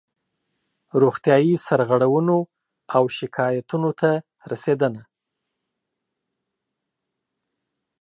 [1.01, 2.37] روغتیایي سرغړونو
[2.95, 4.09] او شکایاتونو ته
[4.51, 5.03] رسېدنه